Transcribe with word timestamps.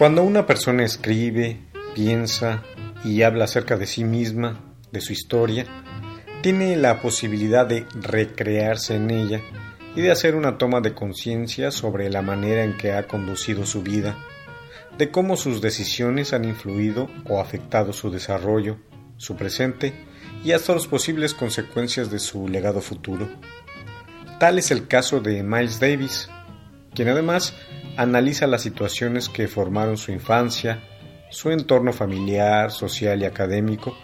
Cuando 0.00 0.22
una 0.22 0.46
persona 0.46 0.82
escribe, 0.82 1.60
piensa 1.94 2.62
y 3.04 3.20
habla 3.20 3.44
acerca 3.44 3.76
de 3.76 3.86
sí 3.86 4.02
misma, 4.02 4.74
de 4.90 5.02
su 5.02 5.12
historia, 5.12 5.66
tiene 6.40 6.74
la 6.76 7.02
posibilidad 7.02 7.66
de 7.66 7.84
recrearse 7.92 8.94
en 8.94 9.10
ella 9.10 9.42
y 9.94 10.00
de 10.00 10.10
hacer 10.10 10.36
una 10.36 10.56
toma 10.56 10.80
de 10.80 10.94
conciencia 10.94 11.70
sobre 11.70 12.08
la 12.08 12.22
manera 12.22 12.64
en 12.64 12.78
que 12.78 12.94
ha 12.94 13.06
conducido 13.06 13.66
su 13.66 13.82
vida, 13.82 14.16
de 14.96 15.10
cómo 15.10 15.36
sus 15.36 15.60
decisiones 15.60 16.32
han 16.32 16.46
influido 16.46 17.10
o 17.28 17.38
afectado 17.38 17.92
su 17.92 18.10
desarrollo, 18.10 18.78
su 19.18 19.36
presente 19.36 19.92
y 20.42 20.52
hasta 20.52 20.72
las 20.72 20.86
posibles 20.86 21.34
consecuencias 21.34 22.10
de 22.10 22.20
su 22.20 22.48
legado 22.48 22.80
futuro. 22.80 23.28
Tal 24.38 24.58
es 24.58 24.70
el 24.70 24.88
caso 24.88 25.20
de 25.20 25.42
Miles 25.42 25.78
Davis, 25.78 26.30
quien 26.94 27.08
además 27.08 27.54
analiza 27.96 28.46
las 28.46 28.62
situaciones 28.62 29.28
que 29.28 29.48
formaron 29.48 29.96
su 29.96 30.12
infancia, 30.12 30.82
su 31.30 31.50
entorno 31.50 31.92
familiar, 31.92 32.70
social 32.70 33.22
y 33.22 33.24
académico, 33.24 33.96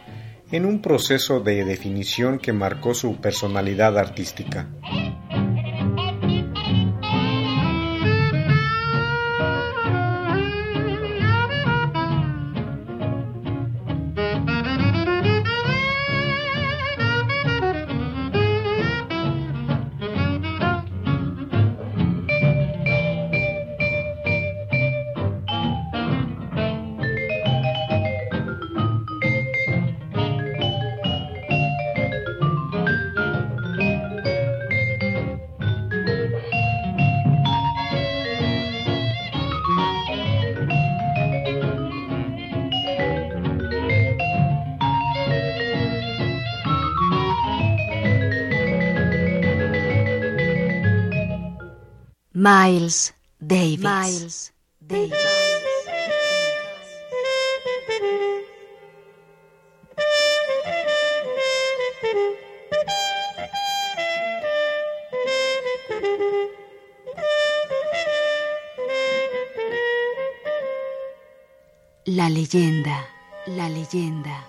en 0.52 0.64
un 0.64 0.80
proceso 0.80 1.40
de 1.40 1.64
definición 1.64 2.38
que 2.38 2.52
marcó 2.52 2.94
su 2.94 3.16
personalidad 3.20 3.98
artística. 3.98 4.68
Miles 52.46 53.12
Davis. 53.40 53.80
Miles 53.80 54.52
Davis. 54.78 55.12
La 72.04 72.28
leyenda, 72.28 73.08
la 73.46 73.68
leyenda, 73.68 74.46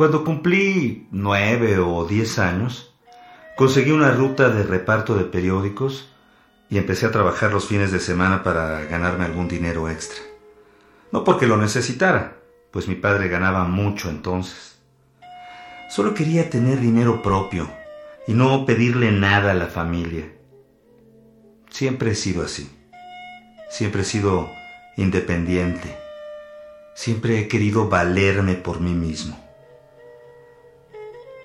Cuando 0.00 0.24
cumplí 0.24 1.08
nueve 1.10 1.78
o 1.78 2.06
diez 2.06 2.38
años, 2.38 2.94
conseguí 3.54 3.90
una 3.90 4.10
ruta 4.10 4.48
de 4.48 4.62
reparto 4.62 5.14
de 5.14 5.24
periódicos 5.24 6.10
y 6.70 6.78
empecé 6.78 7.04
a 7.04 7.10
trabajar 7.10 7.52
los 7.52 7.66
fines 7.66 7.92
de 7.92 8.00
semana 8.00 8.42
para 8.42 8.80
ganarme 8.86 9.26
algún 9.26 9.46
dinero 9.46 9.90
extra. 9.90 10.22
No 11.12 11.22
porque 11.22 11.46
lo 11.46 11.58
necesitara, 11.58 12.38
pues 12.70 12.88
mi 12.88 12.94
padre 12.94 13.28
ganaba 13.28 13.64
mucho 13.64 14.08
entonces. 14.08 14.78
Solo 15.90 16.14
quería 16.14 16.48
tener 16.48 16.80
dinero 16.80 17.20
propio 17.20 17.68
y 18.26 18.32
no 18.32 18.64
pedirle 18.64 19.12
nada 19.12 19.50
a 19.50 19.54
la 19.54 19.66
familia. 19.66 20.32
Siempre 21.68 22.12
he 22.12 22.14
sido 22.14 22.42
así. 22.42 22.74
Siempre 23.68 24.00
he 24.00 24.06
sido 24.06 24.48
independiente. 24.96 25.94
Siempre 26.94 27.38
he 27.38 27.48
querido 27.48 27.90
valerme 27.90 28.54
por 28.54 28.80
mí 28.80 28.94
mismo. 28.94 29.49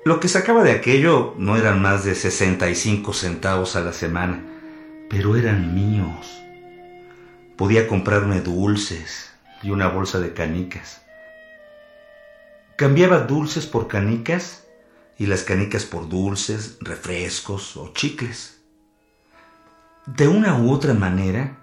Lo 0.07 0.19
que 0.19 0.27
sacaba 0.27 0.63
de 0.63 0.71
aquello 0.71 1.33
no 1.39 1.57
eran 1.57 1.81
más 1.81 2.05
de 2.05 2.13
65 2.13 3.11
centavos 3.11 3.75
a 3.75 3.81
la 3.81 3.91
semana, 3.91 4.39
pero 5.09 5.35
eran 5.35 5.73
míos. 5.73 6.43
Podía 7.57 7.87
comprarme 7.87 8.39
dulces 8.41 9.31
y 9.63 9.71
una 9.71 9.87
bolsa 9.87 10.19
de 10.19 10.31
canicas. 10.31 11.01
Cambiaba 12.77 13.21
dulces 13.21 13.65
por 13.65 13.87
canicas 13.87 14.67
y 15.17 15.25
las 15.25 15.41
canicas 15.41 15.85
por 15.85 16.07
dulces, 16.07 16.77
refrescos 16.81 17.75
o 17.75 17.91
chicles. 17.91 18.61
De 20.05 20.27
una 20.27 20.55
u 20.55 20.71
otra 20.71 20.93
manera, 20.93 21.57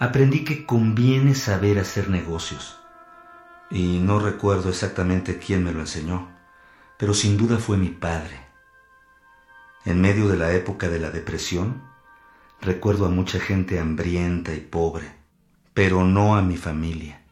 aprendí 0.00 0.42
que 0.42 0.66
conviene 0.66 1.36
saber 1.36 1.78
hacer 1.78 2.10
negocios. 2.10 2.80
Y 3.70 4.00
no 4.00 4.18
recuerdo 4.18 4.70
exactamente 4.70 5.38
quién 5.38 5.62
me 5.62 5.70
lo 5.70 5.78
enseñó 5.78 6.35
pero 6.96 7.14
sin 7.14 7.36
duda 7.36 7.58
fue 7.58 7.76
mi 7.76 7.88
padre. 7.88 8.40
En 9.84 10.00
medio 10.00 10.28
de 10.28 10.36
la 10.36 10.52
época 10.52 10.88
de 10.88 10.98
la 10.98 11.10
depresión, 11.10 11.82
recuerdo 12.60 13.06
a 13.06 13.10
mucha 13.10 13.38
gente 13.38 13.78
hambrienta 13.78 14.54
y 14.54 14.60
pobre, 14.60 15.12
pero 15.74 16.04
no 16.04 16.36
a 16.36 16.42
mi 16.42 16.56
familia, 16.56 17.22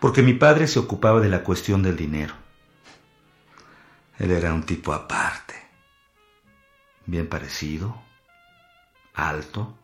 porque 0.00 0.22
mi 0.22 0.34
padre 0.34 0.66
se 0.66 0.78
ocupaba 0.78 1.20
de 1.20 1.28
la 1.28 1.42
cuestión 1.42 1.82
del 1.82 1.96
dinero. 1.96 2.34
Él 4.18 4.30
era 4.30 4.52
un 4.52 4.64
tipo 4.64 4.92
aparte, 4.92 5.54
bien 7.06 7.28
parecido, 7.28 8.02
alto, 9.14 9.74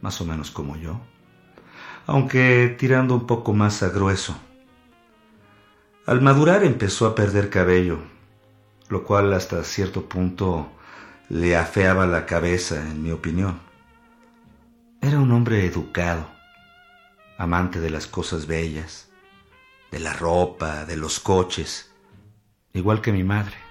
más 0.00 0.20
o 0.20 0.24
menos 0.24 0.50
como 0.50 0.76
yo, 0.76 1.00
aunque 2.06 2.74
tirando 2.78 3.14
un 3.14 3.26
poco 3.26 3.52
más 3.52 3.82
a 3.82 3.88
grueso 3.88 4.38
al 6.06 6.20
madurar 6.20 6.64
empezó 6.64 7.06
a 7.06 7.14
perder 7.14 7.50
cabello, 7.50 7.98
lo 8.88 9.04
cual 9.04 9.32
hasta 9.32 9.62
cierto 9.64 10.08
punto 10.08 10.70
le 11.28 11.56
afeaba 11.56 12.06
la 12.06 12.26
cabeza, 12.26 12.76
en 12.76 13.02
mi 13.02 13.12
opinión. 13.12 13.60
Era 15.00 15.18
un 15.20 15.30
hombre 15.32 15.64
educado, 15.64 16.28
amante 17.38 17.80
de 17.80 17.90
las 17.90 18.06
cosas 18.06 18.46
bellas, 18.46 19.08
de 19.90 20.00
la 20.00 20.12
ropa, 20.12 20.84
de 20.84 20.96
los 20.96 21.20
coches, 21.20 21.90
igual 22.72 23.00
que 23.00 23.12
mi 23.12 23.24
madre. 23.24 23.69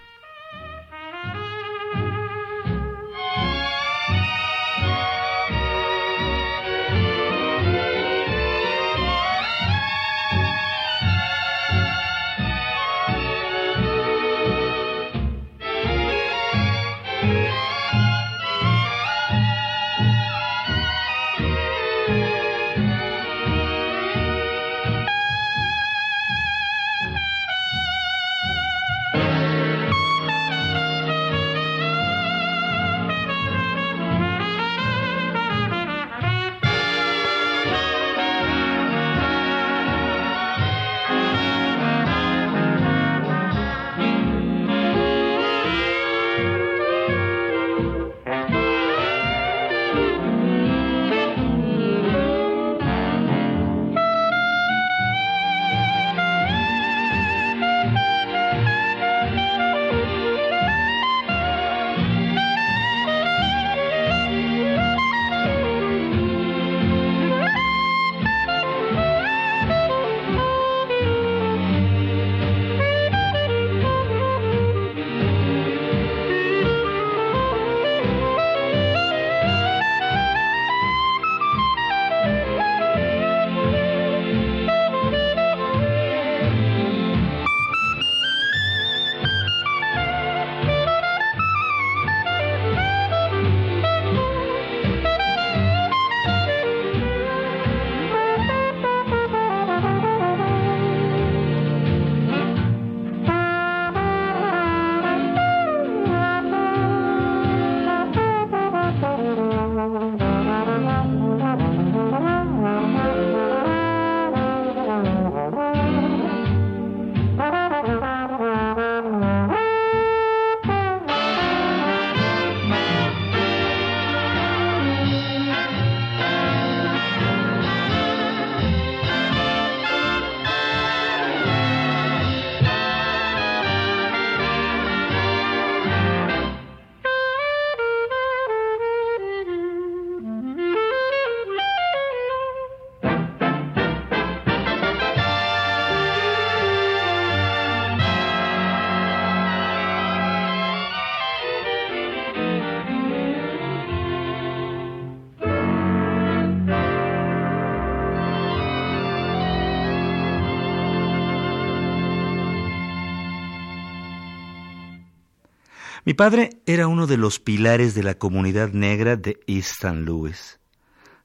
Mi 166.10 166.16
padre 166.16 166.50
era 166.66 166.88
uno 166.88 167.06
de 167.06 167.18
los 167.18 167.40
pilares 167.40 167.94
de 167.94 168.02
la 168.02 168.16
comunidad 168.16 168.70
negra 168.72 169.16
de 169.16 169.40
East 169.46 169.74
St. 169.74 169.94
Louis, 169.94 170.60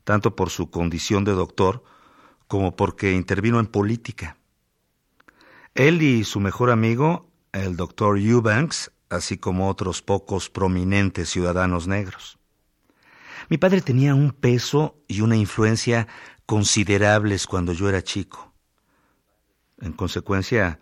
tanto 0.04 0.36
por 0.36 0.50
su 0.50 0.68
condición 0.68 1.24
de 1.24 1.32
doctor 1.32 1.82
como 2.48 2.76
porque 2.76 3.12
intervino 3.12 3.60
en 3.60 3.66
política. 3.66 4.36
Él 5.74 6.02
y 6.02 6.24
su 6.24 6.38
mejor 6.38 6.70
amigo, 6.70 7.32
el 7.52 7.76
doctor 7.76 8.18
Eubanks, 8.18 8.92
así 9.08 9.38
como 9.38 9.70
otros 9.70 10.02
pocos 10.02 10.50
prominentes 10.50 11.30
ciudadanos 11.30 11.88
negros. 11.88 12.38
Mi 13.48 13.56
padre 13.56 13.80
tenía 13.80 14.14
un 14.14 14.32
peso 14.32 14.98
y 15.08 15.22
una 15.22 15.36
influencia 15.36 16.08
considerables 16.44 17.46
cuando 17.46 17.72
yo 17.72 17.88
era 17.88 18.02
chico. 18.02 18.52
En 19.80 19.94
consecuencia, 19.94 20.78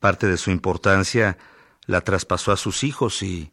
parte 0.00 0.26
de 0.26 0.38
su 0.38 0.50
importancia 0.50 1.36
la 1.86 2.00
traspasó 2.00 2.52
a 2.52 2.56
sus 2.56 2.84
hijos 2.84 3.22
y 3.22 3.52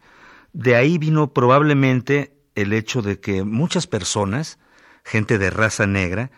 de 0.53 0.75
ahí 0.75 0.97
vino 0.97 1.33
probablemente 1.33 2.35
el 2.55 2.73
hecho 2.73 3.01
de 3.01 3.19
que 3.19 3.43
muchas 3.43 3.87
personas, 3.87 4.59
gente 5.03 5.37
de 5.37 5.49
raza 5.49 5.87
negra, 5.87 6.31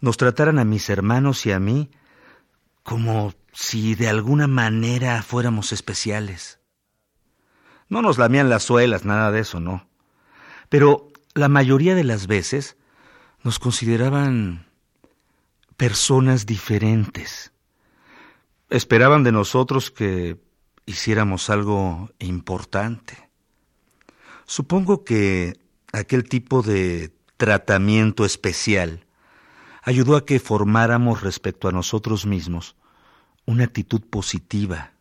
nos 0.00 0.16
trataran 0.16 0.58
a 0.58 0.64
mis 0.64 0.88
hermanos 0.90 1.46
y 1.46 1.52
a 1.52 1.58
mí 1.58 1.90
como 2.82 3.34
si 3.52 3.94
de 3.94 4.08
alguna 4.08 4.46
manera 4.46 5.22
fuéramos 5.22 5.72
especiales. 5.72 6.60
No 7.88 8.02
nos 8.02 8.18
lamían 8.18 8.50
las 8.50 8.64
suelas, 8.64 9.04
nada 9.04 9.32
de 9.32 9.40
eso, 9.40 9.60
no. 9.60 9.88
Pero 10.68 11.08
la 11.34 11.48
mayoría 11.48 11.94
de 11.94 12.04
las 12.04 12.26
veces 12.26 12.76
nos 13.42 13.58
consideraban 13.58 14.66
personas 15.76 16.46
diferentes. 16.46 17.52
Esperaban 18.70 19.22
de 19.22 19.32
nosotros 19.32 19.90
que 19.90 20.36
hiciéramos 20.86 21.50
algo 21.50 22.10
importante. 22.18 23.28
Supongo 24.46 25.04
que 25.04 25.58
aquel 25.92 26.28
tipo 26.28 26.62
de 26.62 27.12
tratamiento 27.36 28.24
especial 28.24 29.06
ayudó 29.82 30.16
a 30.16 30.24
que 30.24 30.40
formáramos 30.40 31.22
respecto 31.22 31.68
a 31.68 31.72
nosotros 31.72 32.26
mismos 32.26 32.76
una 33.44 33.64
actitud 33.64 34.00
positiva. 34.00 34.92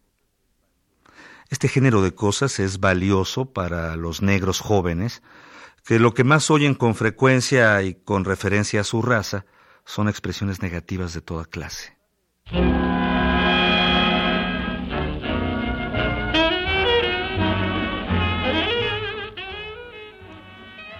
Este 1.50 1.68
género 1.68 2.01
de 2.01 2.13
cosas 2.13 2.60
es 2.60 2.80
valioso 2.80 3.46
para 3.54 3.96
los 3.96 4.22
negros 4.22 4.60
jóvenes, 4.60 5.22
que 5.84 6.00
lo 6.00 6.13
que 6.13 6.24
más 6.24 6.50
oyen 6.50 6.74
con 6.74 6.96
frecuencia 6.96 7.82
y 7.84 7.94
con 7.94 8.25
referencia 8.25 8.82
a 8.82 8.84
su 8.84 9.01
raza 9.01 9.46
son 9.86 10.10
expresiones 10.10 10.62
negativas 10.62 11.13
de 11.13 11.22
toda 11.22 11.46
clase. 11.46 11.96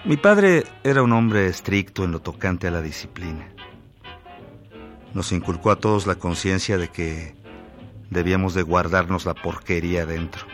Mi 0.06 0.16
padre 0.16 0.62
era 0.84 1.02
un 1.02 1.12
hombre 1.12 1.48
estricto 1.48 2.04
en 2.04 2.12
lo 2.12 2.20
tocante 2.20 2.68
a 2.68 2.70
la 2.70 2.80
disciplina. 2.80 3.48
Nos 5.14 5.32
inculcó 5.32 5.72
a 5.72 5.80
todos 5.80 6.06
la 6.06 6.14
conciencia 6.14 6.78
de 6.78 6.86
que 6.86 7.34
debíamos 8.08 8.54
de 8.54 8.62
guardarnos 8.62 9.26
la 9.26 9.34
porquería 9.34 10.06
dentro. 10.06 10.46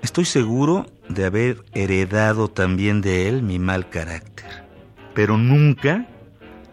Estoy 0.00 0.24
seguro 0.24 0.86
de 1.10 1.26
haber 1.26 1.66
heredado 1.74 2.48
también 2.48 3.02
de 3.02 3.28
él 3.28 3.42
mi 3.42 3.58
mal 3.58 3.90
carácter, 3.90 4.64
pero 5.14 5.36
nunca, 5.36 6.08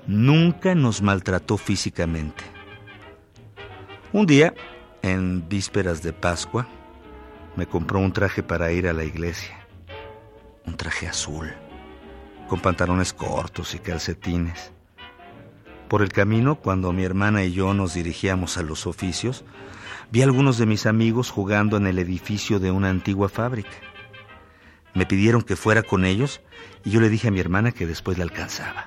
nunca 0.07 0.73
nos 0.73 1.01
maltrató 1.01 1.57
físicamente. 1.57 2.45
Un 4.13 4.25
día, 4.25 4.53
en 5.01 5.49
vísperas 5.49 6.01
de 6.01 6.13
Pascua, 6.13 6.65
me 7.57 7.65
compró 7.65 7.99
un 7.99 8.13
traje 8.13 8.41
para 8.41 8.71
ir 8.71 8.87
a 8.87 8.93
la 8.93 9.03
iglesia 9.03 9.61
un 10.65 10.77
traje 10.77 11.07
azul, 11.07 11.53
con 12.47 12.59
pantalones 12.59 13.13
cortos 13.13 13.75
y 13.75 13.79
calcetines. 13.79 14.71
Por 15.87 16.01
el 16.01 16.09
camino, 16.09 16.55
cuando 16.55 16.93
mi 16.93 17.03
hermana 17.03 17.43
y 17.43 17.51
yo 17.51 17.73
nos 17.73 17.93
dirigíamos 17.93 18.57
a 18.57 18.63
los 18.63 18.87
oficios, 18.87 19.43
vi 20.11 20.21
a 20.21 20.25
algunos 20.25 20.57
de 20.57 20.65
mis 20.65 20.85
amigos 20.85 21.29
jugando 21.29 21.77
en 21.77 21.87
el 21.87 21.99
edificio 21.99 22.59
de 22.59 22.71
una 22.71 22.89
antigua 22.89 23.29
fábrica. 23.29 23.77
Me 24.93 25.05
pidieron 25.05 25.41
que 25.41 25.55
fuera 25.55 25.83
con 25.83 26.05
ellos 26.05 26.41
y 26.83 26.91
yo 26.91 27.01
le 27.01 27.09
dije 27.09 27.29
a 27.29 27.31
mi 27.31 27.39
hermana 27.39 27.71
que 27.71 27.87
después 27.87 28.17
la 28.17 28.23
alcanzaba. 28.23 28.85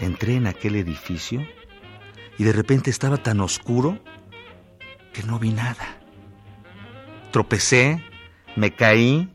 Entré 0.00 0.36
en 0.36 0.46
aquel 0.46 0.76
edificio 0.76 1.46
y 2.38 2.44
de 2.44 2.52
repente 2.52 2.90
estaba 2.90 3.16
tan 3.16 3.40
oscuro 3.40 3.98
que 5.12 5.22
no 5.22 5.38
vi 5.38 5.52
nada. 5.52 6.00
Tropecé, 7.30 8.02
me 8.56 8.74
caí 8.74 9.30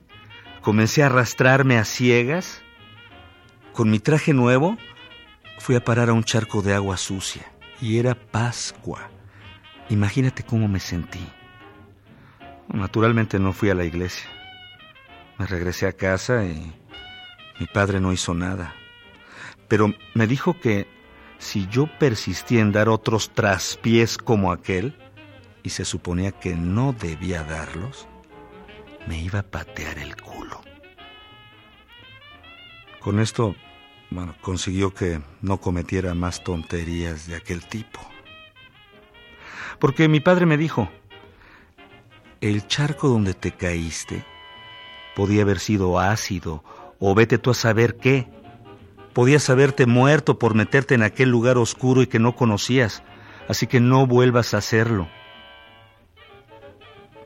Comencé 0.62 1.02
a 1.02 1.08
arrastrarme 1.08 1.78
a 1.78 1.86
ciegas. 1.86 2.62
Con 3.74 3.90
mi 3.90 4.00
traje 4.00 4.32
nuevo 4.34 4.78
fui 5.58 5.76
a 5.76 5.84
parar 5.84 6.10
a 6.10 6.14
un 6.14 6.24
charco 6.24 6.62
de 6.62 6.76
agua 6.76 6.98
sucia 6.98 7.52
y 7.82 7.98
era 7.98 8.14
Pascua. 8.14 9.10
Imagínate 9.90 10.44
cómo 10.44 10.68
me 10.68 10.80
sentí. 10.80 11.28
Naturalmente 12.68 13.40
no 13.40 13.54
fui 13.54 13.72
a 13.72 13.76
la 13.76 13.86
iglesia. 13.86 14.30
Me 15.40 15.48
regresé 15.48 15.88
a 15.88 15.94
casa 15.94 16.46
y 16.46 16.72
mi 17.60 17.66
padre 17.66 18.00
no 18.00 18.14
hizo 18.14 18.36
nada. 18.36 18.76
Pero 19.68 19.94
me 20.14 20.28
dijo 20.28 20.60
que 20.60 20.88
si 21.40 21.68
yo 21.68 21.88
persistía 21.98 22.62
en 22.62 22.72
dar 22.72 22.88
otros 22.88 23.32
traspiés 23.32 24.18
como 24.20 24.52
aquel, 24.52 24.96
y 25.64 25.70
se 25.70 25.86
suponía 25.86 26.32
que 26.32 26.56
no 26.56 26.94
debía 26.94 27.44
darlos, 27.44 28.08
me 29.08 29.20
iba 29.20 29.40
a 29.40 29.44
patear 29.44 29.98
el. 29.98 30.21
Con 33.02 33.20
esto, 33.20 33.56
bueno, 34.10 34.36
consiguió 34.42 34.94
que 34.94 35.22
no 35.42 35.58
cometiera 35.58 36.14
más 36.14 36.44
tonterías 36.44 37.28
de 37.28 37.36
aquel 37.36 37.66
tipo. 37.66 38.00
Porque 39.80 40.08
mi 40.08 40.20
padre 40.20 40.46
me 40.46 40.58
dijo, 40.58 40.90
el 42.42 42.68
charco 42.68 43.08
donde 43.08 43.34
te 43.34 43.52
caíste 43.52 44.24
podía 45.16 45.42
haber 45.42 45.60
sido 45.60 46.00
ácido 46.00 46.64
o 47.00 47.16
vete 47.16 47.38
tú 47.38 47.52
a 47.52 47.56
saber 47.56 47.98
qué. 47.98 48.28
Podías 49.14 49.50
haberte 49.50 49.86
muerto 49.86 50.40
por 50.40 50.56
meterte 50.56 50.96
en 50.96 51.04
aquel 51.04 51.30
lugar 51.30 51.58
oscuro 51.58 52.02
y 52.02 52.08
que 52.08 52.20
no 52.20 52.36
conocías, 52.36 53.04
así 53.48 53.68
que 53.68 53.80
no 53.80 54.08
vuelvas 54.08 54.54
a 54.54 54.60
hacerlo. 54.60 55.10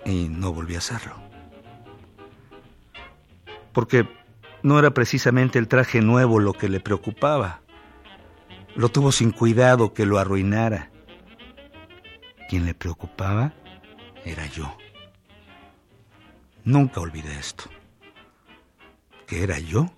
Y 0.05 0.29
no 0.29 0.53
volví 0.53 0.75
a 0.75 0.79
hacerlo 0.79 1.25
porque 3.75 4.07
no 4.65 4.79
era 4.79 4.89
precisamente 4.89 5.59
el 5.59 5.67
traje 5.67 6.01
nuevo 6.01 6.39
lo 6.39 6.51
que 6.53 6.69
le 6.69 6.79
preocupaba. 6.79 7.61
Lo 8.75 8.89
tuvo 8.89 9.11
sin 9.11 9.29
cuidado 9.29 9.93
que 9.93 10.07
lo 10.07 10.17
arruinara. 10.17 10.91
Quien 12.49 12.65
le 12.65 12.73
preocupaba 12.73 13.53
era 14.23 14.47
yo. 14.47 14.75
Nunca 16.63 16.99
olvidé 16.99 17.37
esto, 17.37 17.65
que 19.27 19.43
era 19.43 19.59
yo 19.59 19.91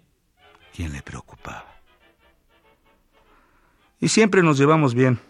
quien 0.76 0.92
le 0.92 1.02
preocupaba. 1.02 1.82
Y 4.02 4.10
siempre 4.10 4.44
nos 4.44 4.58
llevamos 4.58 4.96
bien. 4.96 5.22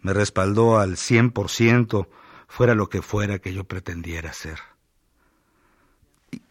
Me 0.00 0.14
respaldó 0.14 0.78
al 0.78 0.96
cien 0.96 1.30
por 1.30 1.50
ciento, 1.50 2.08
fuera 2.48 2.74
lo 2.74 2.88
que 2.88 3.02
fuera 3.02 3.40
que 3.40 3.52
yo 3.52 3.64
pretendiera 3.64 4.32
ser. 4.32 4.58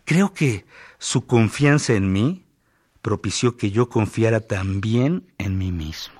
Creo 0.05 0.33
que 0.33 0.65
su 0.99 1.25
confianza 1.25 1.93
en 1.93 2.13
mí 2.13 2.45
propició 3.01 3.57
que 3.57 3.71
yo 3.71 3.89
confiara 3.89 4.39
también 4.39 5.33
en 5.39 5.57
mí 5.57 5.71
mismo. 5.71 6.13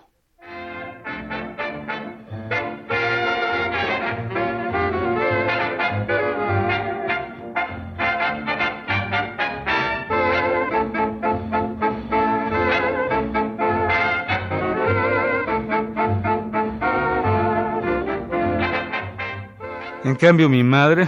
En 20.04 20.16
cambio, 20.16 20.50
mi 20.50 20.64
madre 20.64 21.08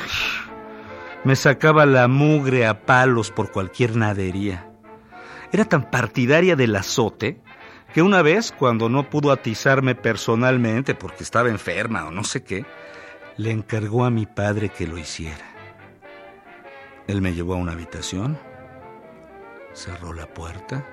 me 1.27 1.35
sacaba 1.35 1.85
la 1.85 2.07
mugre 2.07 2.65
a 2.65 2.85
palos 2.85 3.31
por 3.31 3.51
cualquier 3.51 3.97
nadería. 3.97 4.71
Era 5.51 5.65
tan 5.65 5.91
partidaria 5.91 6.55
del 6.55 6.73
azote 6.73 7.41
que 7.93 8.01
una 8.01 8.21
vez, 8.21 8.53
cuando 8.57 8.87
no 8.87 9.09
pudo 9.09 9.33
atizarme 9.33 9.93
personalmente 9.93 10.95
porque 10.95 11.23
estaba 11.23 11.49
enferma 11.49 12.05
o 12.05 12.11
no 12.11 12.23
sé 12.23 12.45
qué, 12.45 12.65
le 13.35 13.51
encargó 13.51 14.05
a 14.05 14.09
mi 14.09 14.25
padre 14.25 14.69
que 14.69 14.87
lo 14.87 14.97
hiciera. 14.97 15.43
Él 17.07 17.21
me 17.21 17.33
llevó 17.33 17.55
a 17.55 17.57
una 17.57 17.73
habitación, 17.73 18.39
cerró 19.73 20.13
la 20.13 20.27
puerta 20.27 20.85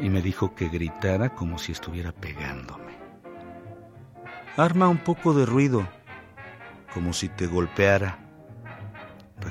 y 0.00 0.10
me 0.10 0.20
dijo 0.20 0.56
que 0.56 0.68
gritara 0.68 1.28
como 1.28 1.58
si 1.58 1.70
estuviera 1.70 2.10
pegándome. 2.10 2.98
Arma 4.56 4.88
un 4.88 4.98
poco 4.98 5.32
de 5.32 5.46
ruido, 5.46 5.86
como 6.92 7.12
si 7.12 7.28
te 7.28 7.46
golpeara 7.46 8.25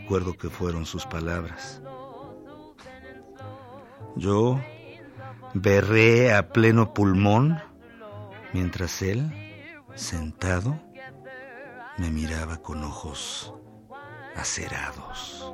recuerdo 0.06 0.38
que 0.38 0.50
fueron 0.52 0.86
sus 0.86 1.04
palabras. 1.08 1.82
Yo 4.16 4.62
berré 5.56 6.32
a 6.32 6.50
pleno 6.50 6.94
pulmón 6.94 7.60
mientras 8.54 9.02
él, 9.02 9.32
sentado, 9.96 10.80
me 11.98 12.12
miraba 12.12 12.58
con 12.58 12.84
ojos 12.84 13.52
acerados. 14.36 15.52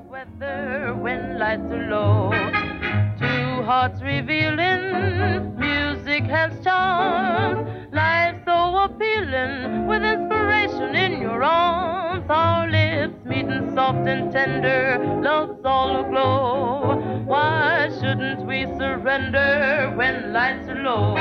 Lips 13.32 13.48
meeting 13.48 13.76
soft 13.76 14.08
and 14.08 14.30
tender, 14.32 15.00
love's 15.24 15.64
all 15.64 16.06
aglow. 16.06 17.24
Why 17.26 17.90
shouldn't 17.90 18.46
we 18.46 18.66
surrender 18.78 19.94
when 19.96 20.34
lights 20.34 20.68
are 20.68 20.76
low? 20.76 21.16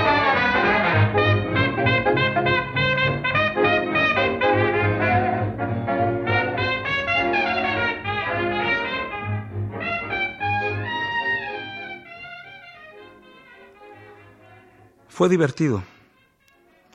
Fue 15.08 15.28
divertido, 15.28 15.84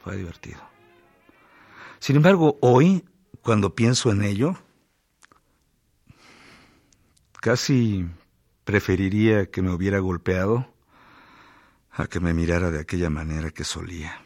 fue 0.04 0.18
divertido. 0.18 0.60
Sin 2.00 2.18
embargo, 2.18 2.58
hoy, 2.62 3.06
cuando 3.44 3.76
pienso 3.76 4.12
en 4.12 4.24
ello, 4.24 4.58
casi 7.46 8.10
preferiría 8.64 9.52
que 9.52 9.62
me 9.62 9.72
hubiera 9.72 10.00
golpeado 10.00 10.74
a 11.92 12.08
que 12.08 12.20
me 12.20 12.34
mirara 12.34 12.72
de 12.72 12.80
aquella 12.80 13.12
manera 13.12 13.52
que 13.52 13.64
solía. 13.64 14.26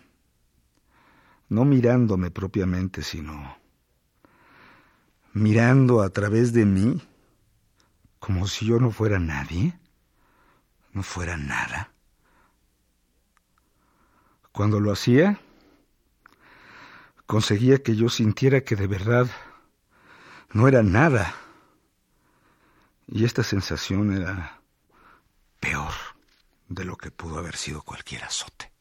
No 1.49 1.65
mirándome 1.65 2.31
propiamente, 2.31 3.01
sino 3.01 3.57
mirando 5.33 6.01
a 6.01 6.09
través 6.11 6.53
de 6.53 6.63
mí, 6.63 7.05
como 8.19 8.47
si 8.47 8.67
yo 8.67 8.79
no 8.79 8.89
fuera 8.89 9.19
nadie, 9.19 9.77
no 10.93 11.03
fuera 11.03 11.35
nada. 11.35 11.91
Cuando 14.53 14.79
lo 14.79 14.93
hacía, 14.93 15.41
conseguía 17.25 17.83
que 17.83 17.97
yo 17.97 18.07
sintiera 18.07 18.61
que 18.61 18.77
de 18.77 18.87
verdad 18.87 19.27
no 20.53 20.69
era 20.69 20.83
nada. 20.83 21.35
Y 23.11 23.25
esta 23.25 23.43
sensación 23.43 24.15
era 24.15 24.61
peor 25.59 25.93
de 26.67 26.85
lo 26.85 26.95
que 26.95 27.09
pudo 27.09 27.39
haber 27.39 27.55
sido 27.55 27.81
cualquier 27.81 28.23
azote. 28.23 28.71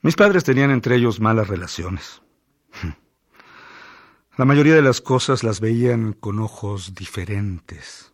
Mis 0.00 0.16
padres 0.16 0.44
tenían 0.44 0.70
entre 0.70 0.96
ellos 0.96 1.20
malas 1.20 1.48
relaciones. 1.48 2.22
La 4.36 4.44
mayoría 4.44 4.74
de 4.74 4.82
las 4.82 5.00
cosas 5.00 5.42
las 5.42 5.60
veían 5.60 6.12
con 6.12 6.38
ojos 6.38 6.94
diferentes. 6.94 8.12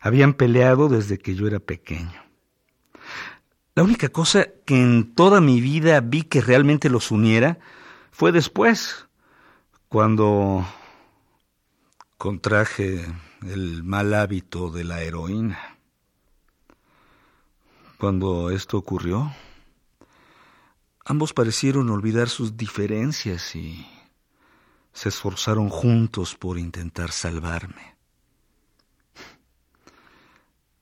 Habían 0.00 0.34
peleado 0.34 0.88
desde 0.88 1.18
que 1.18 1.34
yo 1.34 1.46
era 1.46 1.60
pequeño. 1.60 2.22
La 3.74 3.82
única 3.82 4.08
cosa 4.08 4.46
que 4.66 4.80
en 4.80 5.14
toda 5.14 5.40
mi 5.40 5.60
vida 5.60 6.00
vi 6.00 6.22
que 6.22 6.40
realmente 6.40 6.90
los 6.90 7.10
uniera 7.10 7.58
fue 8.10 8.32
después, 8.32 9.06
cuando 9.88 10.66
contraje 12.18 13.06
el 13.42 13.84
mal 13.84 14.12
hábito 14.12 14.70
de 14.70 14.82
la 14.82 15.02
heroína. 15.02 15.78
Cuando 17.96 18.50
esto 18.50 18.76
ocurrió, 18.76 19.32
ambos 21.04 21.32
parecieron 21.32 21.88
olvidar 21.90 22.28
sus 22.28 22.56
diferencias 22.56 23.54
y 23.54 23.86
se 24.92 25.10
esforzaron 25.10 25.68
juntos 25.68 26.34
por 26.34 26.58
intentar 26.58 27.12
salvarme. 27.12 27.96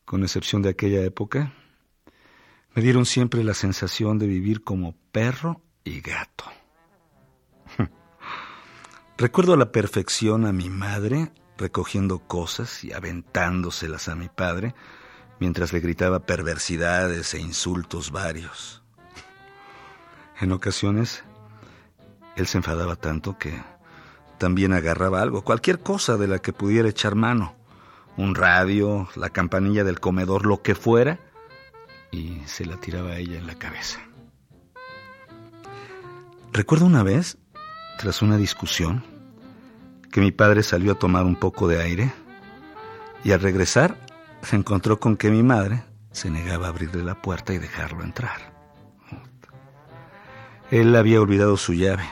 Con 0.06 0.22
excepción 0.22 0.62
de 0.62 0.70
aquella 0.70 1.02
época, 1.04 1.52
me 2.74 2.80
dieron 2.80 3.04
siempre 3.04 3.44
la 3.44 3.54
sensación 3.54 4.18
de 4.18 4.26
vivir 4.26 4.64
como 4.64 4.94
perro 5.12 5.60
y 5.84 6.00
gato. 6.00 6.55
Recuerdo 9.18 9.54
a 9.54 9.56
la 9.56 9.72
perfección 9.72 10.44
a 10.44 10.52
mi 10.52 10.68
madre 10.68 11.32
recogiendo 11.56 12.18
cosas 12.18 12.84
y 12.84 12.92
aventándoselas 12.92 14.08
a 14.08 14.14
mi 14.14 14.28
padre 14.28 14.74
mientras 15.40 15.72
le 15.72 15.80
gritaba 15.80 16.20
perversidades 16.20 17.32
e 17.32 17.40
insultos 17.40 18.10
varios. 18.10 18.82
En 20.38 20.52
ocasiones, 20.52 21.24
él 22.36 22.46
se 22.46 22.58
enfadaba 22.58 22.96
tanto 22.96 23.38
que 23.38 23.58
también 24.36 24.74
agarraba 24.74 25.22
algo, 25.22 25.42
cualquier 25.42 25.80
cosa 25.80 26.18
de 26.18 26.28
la 26.28 26.40
que 26.40 26.52
pudiera 26.52 26.86
echar 26.86 27.14
mano, 27.14 27.56
un 28.18 28.34
radio, 28.34 29.08
la 29.16 29.30
campanilla 29.30 29.82
del 29.82 29.98
comedor, 29.98 30.44
lo 30.44 30.60
que 30.60 30.74
fuera, 30.74 31.18
y 32.10 32.42
se 32.44 32.66
la 32.66 32.76
tiraba 32.76 33.12
a 33.12 33.18
ella 33.18 33.38
en 33.38 33.46
la 33.46 33.54
cabeza. 33.54 33.98
Recuerdo 36.52 36.84
una 36.84 37.02
vez, 37.02 37.38
tras 37.98 38.22
una 38.22 38.36
discusión, 38.36 39.04
que 40.10 40.20
mi 40.20 40.32
padre 40.32 40.62
salió 40.62 40.92
a 40.92 40.98
tomar 40.98 41.24
un 41.24 41.36
poco 41.36 41.68
de 41.68 41.82
aire 41.82 42.12
y 43.24 43.32
al 43.32 43.40
regresar 43.40 43.96
se 44.42 44.56
encontró 44.56 45.00
con 45.00 45.16
que 45.16 45.30
mi 45.30 45.42
madre 45.42 45.82
se 46.12 46.30
negaba 46.30 46.66
a 46.66 46.70
abrirle 46.70 47.02
la 47.02 47.20
puerta 47.20 47.52
y 47.52 47.58
dejarlo 47.58 48.02
entrar. 48.02 48.54
Él 50.70 50.96
había 50.96 51.20
olvidado 51.20 51.56
su 51.56 51.74
llave. 51.74 52.04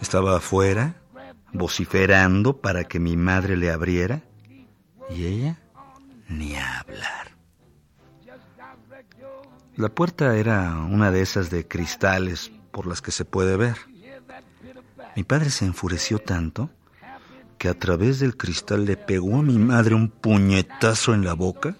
Estaba 0.00 0.36
afuera, 0.36 0.94
vociferando 1.52 2.60
para 2.60 2.84
que 2.84 2.98
mi 2.98 3.16
madre 3.16 3.56
le 3.56 3.70
abriera 3.70 4.22
y 5.10 5.26
ella 5.26 5.58
ni 6.28 6.56
hablar. 6.56 7.36
La 9.76 9.88
puerta 9.88 10.36
era 10.36 10.76
una 10.76 11.10
de 11.10 11.22
esas 11.22 11.50
de 11.50 11.66
cristales 11.66 12.50
por 12.72 12.86
las 12.86 13.00
que 13.00 13.12
se 13.12 13.24
puede 13.24 13.56
ver. 13.56 13.76
Mi 15.18 15.24
padre 15.24 15.50
se 15.50 15.64
enfureció 15.64 16.20
tanto 16.20 16.70
que 17.58 17.68
a 17.68 17.76
través 17.76 18.20
del 18.20 18.36
cristal 18.36 18.84
le 18.84 18.96
pegó 18.96 19.40
a 19.40 19.42
mi 19.42 19.58
madre 19.58 19.96
un 19.96 20.10
puñetazo 20.10 21.12
en 21.12 21.24
la 21.24 21.32
boca 21.32 21.74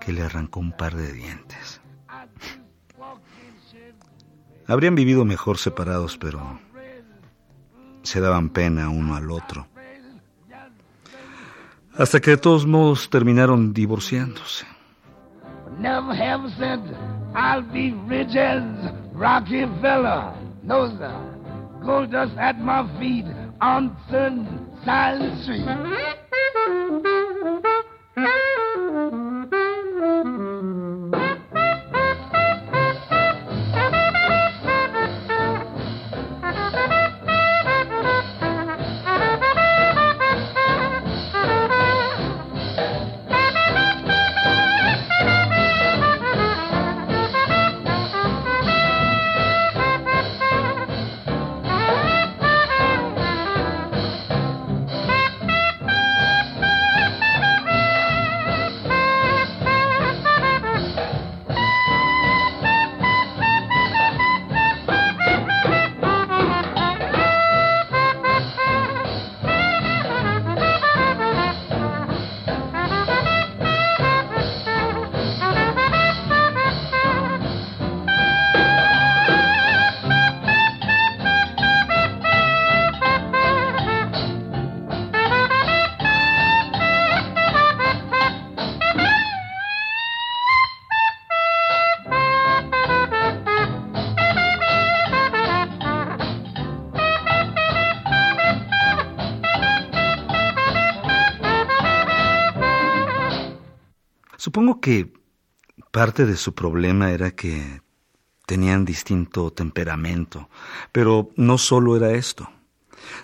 que 0.00 0.12
le 0.12 0.22
arrancó 0.22 0.58
un 0.58 0.72
par 0.72 0.96
de 0.96 1.12
dientes. 1.12 1.80
Habrían 4.66 4.96
vivido 4.96 5.24
mejor 5.24 5.58
separados, 5.58 6.18
pero 6.18 6.58
se 8.02 8.20
daban 8.20 8.48
pena 8.48 8.88
uno 8.88 9.14
al 9.14 9.30
otro. 9.30 9.68
Hasta 11.96 12.18
que 12.18 12.32
de 12.32 12.36
todos 12.36 12.66
modos 12.66 13.10
terminaron 13.10 13.72
divorciándose. 13.72 14.66
No. 20.64 21.51
Gold 21.84 22.12
dust 22.12 22.36
at 22.38 22.58
my 22.60 22.86
feet 23.00 23.24
on 23.60 23.96
Sunshine 24.08 25.42
Street. 25.42 25.66
Supongo 104.52 104.82
que 104.82 105.10
parte 105.92 106.26
de 106.26 106.36
su 106.36 106.54
problema 106.54 107.10
era 107.10 107.30
que 107.30 107.80
tenían 108.44 108.84
distinto 108.84 109.50
temperamento, 109.50 110.50
pero 110.92 111.30
no 111.36 111.56
solo 111.56 111.96
era 111.96 112.12
esto. 112.12 112.50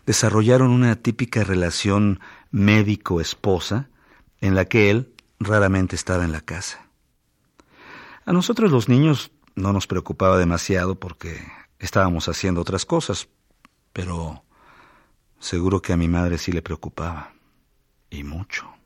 Desarrollaron 0.06 0.70
una 0.70 0.96
típica 0.96 1.44
relación 1.44 2.18
médico-esposa 2.50 3.90
en 4.40 4.54
la 4.54 4.64
que 4.64 4.88
él 4.88 5.12
raramente 5.38 5.96
estaba 5.96 6.24
en 6.24 6.32
la 6.32 6.40
casa. 6.40 6.88
A 8.24 8.32
nosotros 8.32 8.72
los 8.72 8.88
niños 8.88 9.30
no 9.54 9.74
nos 9.74 9.86
preocupaba 9.86 10.38
demasiado 10.38 10.98
porque 10.98 11.46
estábamos 11.78 12.26
haciendo 12.30 12.62
otras 12.62 12.86
cosas, 12.86 13.28
pero 13.92 14.44
seguro 15.40 15.82
que 15.82 15.92
a 15.92 15.98
mi 15.98 16.08
madre 16.08 16.38
sí 16.38 16.52
le 16.52 16.62
preocupaba, 16.62 17.34
y 18.08 18.24
mucho. 18.24 18.77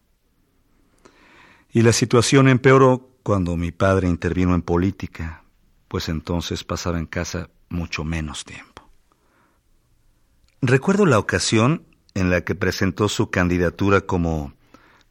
Y 1.72 1.82
la 1.82 1.92
situación 1.92 2.48
empeoró 2.48 3.08
cuando 3.22 3.56
mi 3.56 3.72
padre 3.72 4.08
intervino 4.08 4.54
en 4.54 4.62
política, 4.62 5.44
pues 5.88 6.11
entonces 6.11 6.64
pasaba 6.64 6.98
en 6.98 7.06
casa 7.06 7.48
mucho 7.70 8.04
menos 8.04 8.44
tiempo. 8.44 8.90
Recuerdo 10.61 11.06
la 11.06 11.18
ocasión 11.18 11.87
en 12.14 12.30
la 12.30 12.42
que 12.42 12.54
presentó 12.54 13.08
su 13.08 13.30
candidatura 13.30 14.02
como 14.02 14.52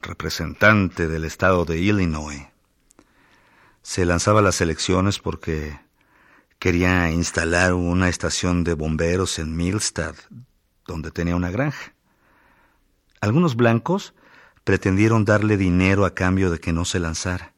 representante 0.02 1.08
del 1.08 1.26
estado 1.26 1.66
de 1.66 1.80
Illinois. 1.80 2.48
Se 3.82 4.06
lanzaba 4.06 4.40
a 4.40 4.44
las 4.44 4.62
elecciones 4.62 5.18
porque 5.18 5.80
quería 6.60 7.12
instalar 7.12 7.74
una 7.74 8.08
estación 8.08 8.64
de 8.64 8.76
bomberos 8.76 9.40
en 9.40 9.56
Milstad, 9.56 10.16
donde 10.86 11.10
tenía 11.10 11.36
una 11.36 11.50
granja. 11.50 11.94
Algunos 13.20 13.56
blancos 13.56 14.14
pretendieron 14.64 15.26
darle 15.26 15.58
dinero 15.58 16.06
a 16.06 16.14
cambio 16.14 16.52
de 16.52 16.60
que 16.60 16.74
no 16.74 16.86
se 16.86 17.00
lanzara, 17.00 17.54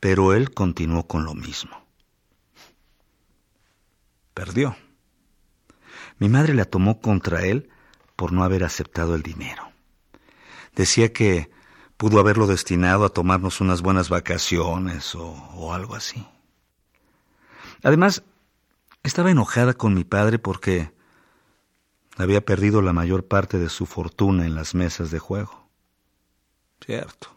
pero 0.00 0.34
él 0.34 0.52
continuó 0.52 1.06
con 1.06 1.24
lo 1.24 1.34
mismo. 1.34 1.84
Perdió. 4.34 4.76
Mi 6.18 6.28
madre 6.28 6.54
la 6.54 6.64
tomó 6.64 7.00
contra 7.00 7.44
él 7.44 7.70
por 8.16 8.32
no 8.32 8.44
haber 8.44 8.64
aceptado 8.64 9.14
el 9.14 9.22
dinero. 9.22 9.70
Decía 10.74 11.12
que 11.12 11.50
pudo 11.96 12.18
haberlo 12.18 12.46
destinado 12.46 13.04
a 13.04 13.08
tomarnos 13.10 13.60
unas 13.60 13.80
buenas 13.82 14.08
vacaciones 14.08 15.14
o, 15.14 15.72
algo 15.72 15.94
así. 15.94 16.26
Además, 17.82 18.24
estaba 19.02 19.30
enojada 19.30 19.74
con 19.74 19.94
mi 19.94 20.04
padre 20.04 20.38
porque 20.38 20.92
había 22.16 22.44
perdido 22.44 22.82
la 22.82 22.92
mayor 22.92 23.26
parte 23.26 23.58
de 23.58 23.68
su 23.68 23.86
fortuna 23.86 24.46
en 24.46 24.54
las 24.54 24.74
mesas 24.74 25.10
de 25.10 25.18
juego. 25.18 25.63
Cierto. 26.84 27.28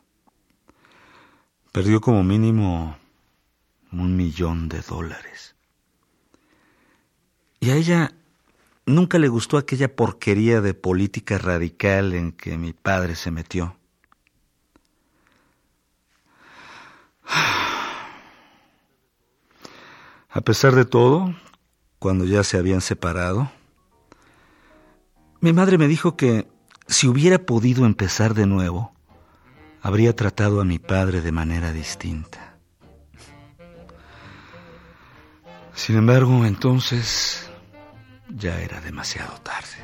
Perdió 1.71 2.01
como 2.01 2.21
mínimo 2.21 2.97
un 3.93 4.17
millón 4.17 4.67
de 4.67 4.81
dólares. 4.81 5.55
Y 7.61 7.69
a 7.69 7.75
ella 7.75 8.13
nunca 8.85 9.19
le 9.19 9.29
gustó 9.29 9.57
aquella 9.57 9.95
porquería 9.95 10.59
de 10.59 10.73
política 10.73 11.37
radical 11.37 12.13
en 12.13 12.33
que 12.33 12.57
mi 12.57 12.73
padre 12.73 13.15
se 13.15 13.31
metió. 13.31 13.77
A 20.29 20.41
pesar 20.41 20.75
de 20.75 20.83
todo, 20.83 21.33
cuando 21.99 22.25
ya 22.25 22.43
se 22.43 22.57
habían 22.57 22.81
separado, 22.81 23.49
mi 25.39 25.53
madre 25.53 25.77
me 25.77 25.87
dijo 25.87 26.17
que 26.17 26.49
si 26.87 27.07
hubiera 27.07 27.39
podido 27.45 27.85
empezar 27.85 28.33
de 28.33 28.45
nuevo, 28.45 28.96
habría 29.81 30.15
tratado 30.15 30.61
a 30.61 30.65
mi 30.65 30.79
padre 30.79 31.21
de 31.21 31.31
manera 31.31 31.71
distinta. 31.71 32.57
Sin 35.73 35.97
embargo, 35.97 36.45
entonces 36.45 37.49
ya 38.29 38.59
era 38.59 38.81
demasiado 38.81 39.33
tarde. 39.41 39.77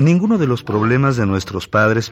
Ninguno 0.00 0.38
de 0.38 0.46
los 0.46 0.62
problemas 0.62 1.16
de 1.18 1.26
nuestros 1.26 1.68
padres 1.68 2.10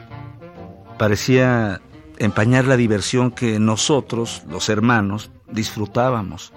parecía 0.99 1.81
empañar 2.19 2.65
la 2.65 2.77
diversión 2.77 3.31
que 3.31 3.59
nosotros, 3.59 4.43
los 4.47 4.69
hermanos, 4.69 5.31
disfrutábamos. 5.51 6.53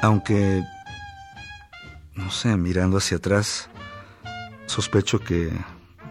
Aunque, 0.00 0.62
no 2.14 2.30
sé, 2.30 2.56
mirando 2.56 2.98
hacia 2.98 3.16
atrás, 3.16 3.68
sospecho 4.66 5.18
que 5.18 5.50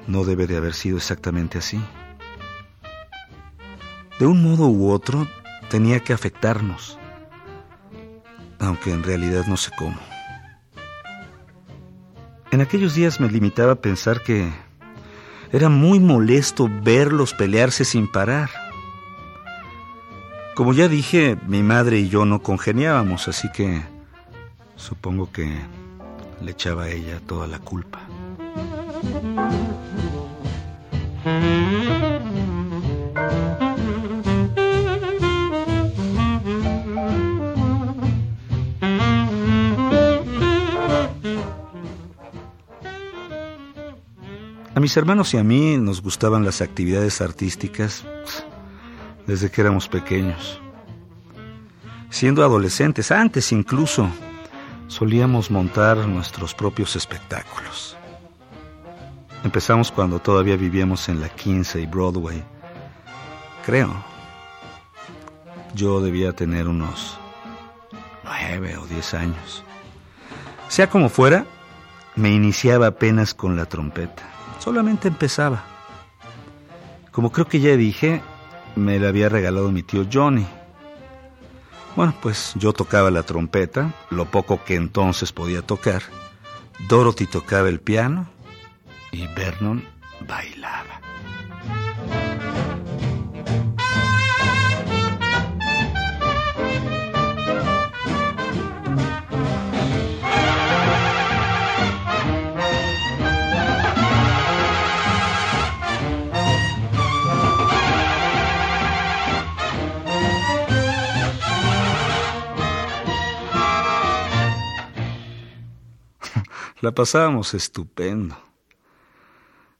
no 0.07 0.25
debe 0.25 0.45
de 0.45 0.57
haber 0.57 0.73
sido 0.73 0.97
exactamente 0.97 1.59
así. 1.59 1.81
De 4.19 4.25
un 4.25 4.43
modo 4.43 4.67
u 4.67 4.91
otro, 4.91 5.25
tenía 5.69 6.01
que 6.01 6.11
afectarnos, 6.11 6.99
aunque 8.59 8.91
en 8.91 9.03
realidad 9.03 9.45
no 9.47 9.55
sé 9.55 9.71
cómo. 9.77 10.08
En 12.51 12.61
aquellos 12.61 12.95
días 12.95 13.19
me 13.19 13.29
limitaba 13.29 13.73
a 13.73 13.81
pensar 13.81 14.23
que 14.23 14.49
era 15.51 15.69
muy 15.69 15.99
molesto 15.99 16.69
verlos 16.83 17.33
pelearse 17.33 17.85
sin 17.85 18.11
parar. 18.11 18.49
Como 20.55 20.73
ya 20.73 20.87
dije, 20.87 21.37
mi 21.47 21.63
madre 21.63 21.99
y 21.99 22.09
yo 22.09 22.25
no 22.25 22.41
congeniábamos, 22.41 23.27
así 23.27 23.49
que 23.51 23.81
supongo 24.75 25.31
que 25.31 25.47
le 26.41 26.51
echaba 26.51 26.83
a 26.83 26.89
ella 26.89 27.19
toda 27.25 27.47
la 27.47 27.59
culpa. 27.59 27.99
A 44.79 44.81
mis 44.81 44.95
hermanos 44.95 45.33
y 45.33 45.37
a 45.37 45.43
mí 45.43 45.75
nos 45.75 46.01
gustaban 46.01 46.45
las 46.45 46.61
actividades 46.61 47.19
artísticas 47.19 48.05
desde 49.27 49.51
que 49.51 49.59
éramos 49.59 49.89
pequeños. 49.89 50.61
Siendo 52.09 52.45
adolescentes, 52.45 53.11
antes 53.11 53.51
incluso, 53.51 54.09
solíamos 54.87 55.51
montar 55.51 55.97
nuestros 56.07 56.55
propios 56.55 56.95
espectáculos. 56.95 57.97
Empezamos 59.43 59.91
cuando 59.91 60.19
todavía 60.19 60.55
vivíamos 60.55 61.09
en 61.09 61.19
la 61.19 61.27
15 61.27 61.81
y 61.81 61.85
Broadway. 61.85 62.41
Creo. 63.65 63.93
Yo 65.75 65.99
debía 65.99 66.31
tener 66.31 66.69
unos 66.69 67.19
nueve 68.23 68.77
o 68.77 68.85
diez 68.85 69.13
años. 69.13 69.61
Sea 70.69 70.89
como 70.89 71.09
fuera, 71.09 71.45
me 72.15 72.31
iniciaba 72.31 72.87
apenas 72.87 73.33
con 73.33 73.57
la 73.57 73.65
trompeta. 73.65 74.38
Solamente 74.69 75.07
empezaba. 75.07 75.63
Como 77.11 77.31
creo 77.31 77.47
que 77.47 77.59
ya 77.59 77.75
dije, 77.75 78.21
me 78.75 78.99
la 78.99 79.07
había 79.09 79.27
regalado 79.27 79.71
mi 79.71 79.81
tío 79.81 80.05
Johnny. 80.13 80.45
Bueno, 81.95 82.13
pues 82.21 82.53
yo 82.53 82.71
tocaba 82.71 83.09
la 83.09 83.23
trompeta, 83.23 83.91
lo 84.11 84.25
poco 84.25 84.63
que 84.63 84.75
entonces 84.75 85.31
podía 85.31 85.63
tocar. 85.63 86.03
Dorothy 86.87 87.25
tocaba 87.25 87.67
el 87.67 87.79
piano 87.79 88.29
y 89.11 89.25
Vernon 89.33 89.83
bailaba. 90.27 91.01
La 116.89 116.95
pasábamos 116.95 117.53
estupendo. 117.53 118.35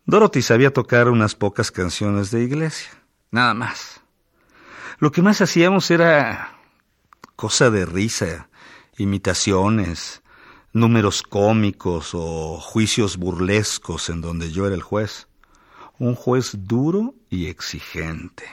Dorothy 0.06 0.44
sabía 0.44 0.72
tocar 0.72 1.10
unas 1.10 1.34
pocas 1.34 1.72
canciones 1.72 2.30
de 2.30 2.44
iglesia, 2.44 2.92
nada 3.32 3.56
más. 3.56 4.02
Lo 5.00 5.12
que 5.12 5.24
más 5.24 5.42
hacíamos 5.42 5.90
era 5.90 6.60
cosa 7.36 7.72
de 7.72 7.88
risa, 7.88 8.48
imitaciones, 8.96 10.22
números 10.72 11.24
cómicos 11.24 12.12
o 12.14 12.60
juicios 12.62 13.18
burlescos 13.18 14.12
en 14.12 14.22
donde 14.22 14.52
yo 14.52 14.68
era 14.68 14.76
el 14.76 14.84
juez. 14.84 15.28
Un 15.98 16.14
juez 16.14 16.52
duro 16.60 17.16
y 17.32 17.48
exigente. 17.48 18.46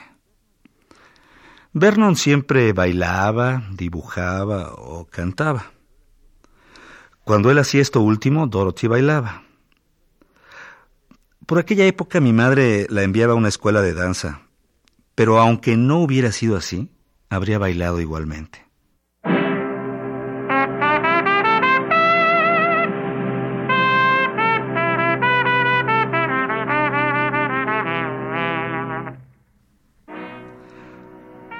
Vernon 1.73 2.15
siempre 2.15 2.73
bailaba, 2.73 3.67
dibujaba 3.69 4.73
o 4.73 5.05
cantaba. 5.05 5.76
Cuando 7.27 7.51
él 7.51 7.57
hacía 7.57 7.81
esto 7.81 7.99
último, 7.99 8.47
Dorothy 8.47 8.87
bailaba. 8.87 9.43
Por 11.45 11.59
aquella 11.59 11.85
época 11.85 12.21
mi 12.21 12.31
madre 12.31 12.87
la 12.89 13.03
enviaba 13.03 13.33
a 13.33 13.35
una 13.35 13.49
escuela 13.49 13.81
de 13.81 13.93
danza, 13.93 14.43
pero 15.13 15.37
aunque 15.37 15.75
no 15.75 15.97
hubiera 15.97 16.31
sido 16.31 16.55
así, 16.55 16.89
habría 17.29 17.59
bailado 17.59 17.99
igualmente. 17.99 18.65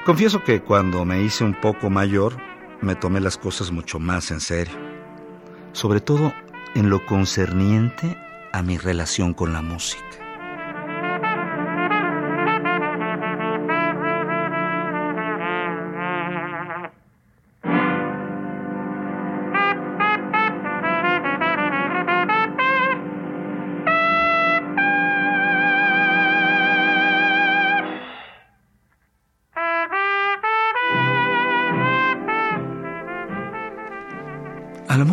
Confieso 0.05 0.41
que 0.45 0.63
cuando 0.63 1.03
me 1.03 1.23
hice 1.23 1.43
un 1.43 1.59
poco 1.59 1.89
mayor, 1.89 2.37
me 2.79 2.95
tomé 2.95 3.19
las 3.19 3.37
cosas 3.37 3.69
mucho 3.69 3.99
más 3.99 4.31
en 4.31 4.39
serio, 4.39 4.86
sobre 5.73 6.01
todo 6.01 6.33
en 6.75 6.89
lo 6.89 7.05
concerniente 7.05 8.17
a 8.51 8.61
mi 8.61 8.77
relación 8.77 9.33
con 9.33 9.53
la 9.53 9.61
música. 9.61 10.26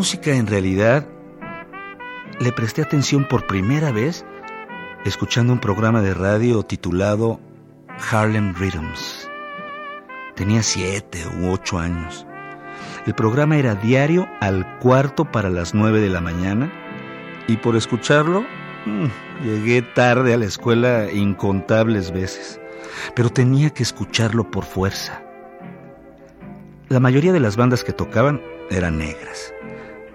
Música 0.04 0.32
en 0.32 0.46
realidad 0.46 1.08
le 2.38 2.52
presté 2.52 2.82
atención 2.82 3.26
por 3.26 3.46
primera 3.46 3.90
vez 3.90 4.22
escuchando 5.06 5.54
un 5.54 5.60
programa 5.60 6.02
de 6.02 6.12
radio 6.12 6.62
titulado 6.62 7.40
Harlem 8.10 8.54
Rhythms. 8.54 9.30
Tenía 10.36 10.62
siete 10.62 11.24
u 11.40 11.48
ocho 11.50 11.78
años. 11.78 12.26
El 13.06 13.14
programa 13.14 13.56
era 13.56 13.76
diario 13.76 14.28
al 14.42 14.78
cuarto 14.78 15.24
para 15.24 15.48
las 15.48 15.72
nueve 15.72 16.00
de 16.00 16.10
la 16.10 16.20
mañana 16.20 16.70
y 17.48 17.56
por 17.56 17.74
escucharlo 17.74 18.44
mm, 18.84 19.06
llegué 19.42 19.80
tarde 19.80 20.34
a 20.34 20.36
la 20.36 20.44
escuela 20.44 21.10
incontables 21.10 22.12
veces, 22.12 22.60
pero 23.16 23.30
tenía 23.30 23.70
que 23.70 23.82
escucharlo 23.82 24.50
por 24.50 24.64
fuerza. 24.64 25.22
La 26.90 27.00
mayoría 27.00 27.32
de 27.32 27.40
las 27.40 27.56
bandas 27.56 27.84
que 27.84 27.94
tocaban 27.94 28.42
eran 28.68 28.98
negras 28.98 29.54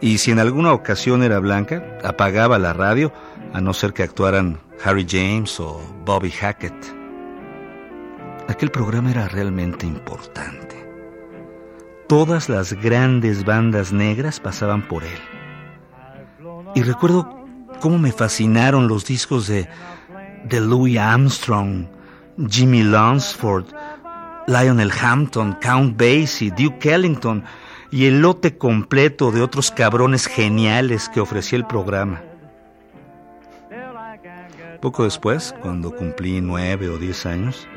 y 0.01 0.17
si 0.17 0.31
en 0.31 0.39
alguna 0.39 0.73
ocasión 0.73 1.23
era 1.23 1.39
blanca, 1.39 1.97
apagaba 2.03 2.57
la 2.57 2.73
radio 2.73 3.11
a 3.53 3.61
no 3.61 3.73
ser 3.73 3.93
que 3.93 4.03
actuaran 4.03 4.59
Harry 4.83 5.05
James 5.07 5.59
o 5.59 5.81
Bobby 6.05 6.31
Hackett. 6.31 6.73
Aquel 8.47 8.71
programa 8.71 9.11
era 9.11 9.27
realmente 9.27 9.85
importante. 9.85 10.75
Todas 12.07 12.49
las 12.49 12.73
grandes 12.73 13.45
bandas 13.45 13.91
negras 13.91 14.39
pasaban 14.39 14.87
por 14.87 15.03
él. 15.03 15.19
Y 16.75 16.81
recuerdo 16.81 17.45
cómo 17.79 17.99
me 17.99 18.11
fascinaron 18.11 18.87
los 18.87 19.05
discos 19.05 19.47
de, 19.47 19.67
de 20.45 20.61
Louis 20.61 20.97
Armstrong, 20.97 21.85
Jimmy 22.49 22.83
Lunsford, 22.83 23.65
Lionel 24.47 24.91
Hampton, 24.99 25.57
Count 25.61 25.95
Basie, 25.97 26.51
Duke 26.51 26.91
Ellington, 26.91 27.43
y 27.91 28.05
el 28.05 28.21
lote 28.21 28.57
completo 28.57 29.31
de 29.31 29.41
otros 29.41 29.71
cabrones 29.71 30.27
geniales 30.27 31.09
que 31.09 31.19
ofrecía 31.19 31.57
el 31.57 31.65
programa. 31.65 32.21
Poco 34.81 35.03
después, 35.03 35.53
cuando 35.61 35.93
cumplí 35.93 36.39
nueve 36.39 36.87
o 36.89 36.97
diez 36.97 37.25
años, 37.25 37.67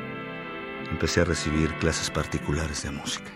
empecé 0.91 1.23
a 1.23 1.25
recibir 1.25 1.75
clases 1.79 2.11
particulares 2.11 2.83
de 2.83 2.91
música. 2.91 3.31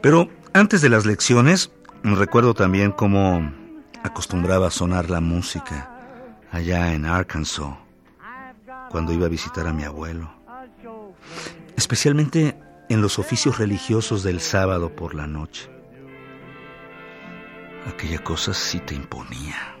Pero 0.00 0.28
antes 0.54 0.80
de 0.80 0.88
las 0.88 1.04
lecciones, 1.04 1.70
recuerdo 2.02 2.54
también 2.54 2.92
cómo 2.92 3.52
acostumbraba 4.02 4.70
sonar 4.70 5.10
la 5.10 5.20
música 5.20 5.90
allá 6.50 6.94
en 6.94 7.04
Arkansas, 7.04 7.76
cuando 8.90 9.12
iba 9.12 9.26
a 9.26 9.28
visitar 9.28 9.66
a 9.66 9.72
mi 9.72 9.84
abuelo 9.84 10.37
especialmente 11.78 12.58
en 12.88 13.00
los 13.00 13.20
oficios 13.20 13.58
religiosos 13.58 14.24
del 14.24 14.40
sábado 14.40 14.96
por 14.96 15.14
la 15.14 15.28
noche. 15.28 15.70
Aquella 17.86 18.18
cosa 18.18 18.52
sí 18.52 18.80
te 18.80 18.96
imponía. 18.96 19.76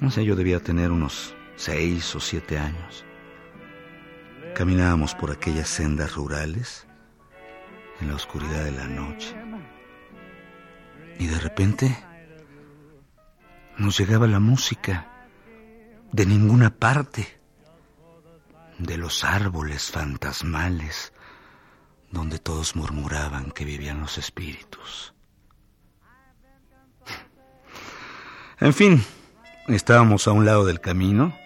No 0.00 0.10
sé, 0.10 0.24
yo 0.24 0.34
debía 0.34 0.60
tener 0.60 0.90
unos 0.90 1.34
seis 1.56 2.14
o 2.14 2.20
siete 2.20 2.56
años. 2.56 3.04
Caminábamos 4.54 5.14
por 5.14 5.30
aquellas 5.30 5.68
sendas 5.68 6.14
rurales 6.14 6.86
en 8.00 8.08
la 8.08 8.14
oscuridad 8.14 8.64
de 8.64 8.72
la 8.72 8.86
noche. 8.86 9.36
Y 11.18 11.26
de 11.26 11.38
repente 11.40 11.94
nos 13.76 13.98
llegaba 13.98 14.26
la 14.26 14.40
música 14.40 15.28
de 16.10 16.24
ninguna 16.24 16.70
parte 16.70 17.35
de 18.78 18.96
los 18.96 19.24
árboles 19.24 19.90
fantasmales 19.90 21.12
donde 22.10 22.38
todos 22.38 22.76
murmuraban 22.76 23.50
que 23.50 23.64
vivían 23.64 24.00
los 24.00 24.18
espíritus. 24.18 25.12
En 28.58 28.72
fin, 28.72 29.04
estábamos 29.68 30.26
a 30.26 30.32
un 30.32 30.46
lado 30.46 30.64
del 30.64 30.80
camino, 30.80 31.36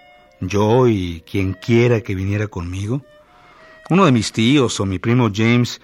yo 0.40 0.86
y 0.86 1.24
quien 1.28 1.54
quiera 1.54 2.02
que 2.02 2.14
viniera 2.14 2.46
conmigo, 2.46 3.04
uno 3.88 4.04
de 4.04 4.12
mis 4.12 4.32
tíos 4.32 4.78
o 4.78 4.86
mi 4.86 4.98
primo 5.00 5.30
James, 5.34 5.80